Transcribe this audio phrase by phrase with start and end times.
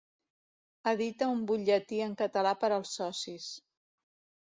[0.91, 3.51] Edita un butlletí en català per als socis.